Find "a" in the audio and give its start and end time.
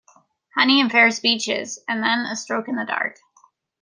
2.25-2.35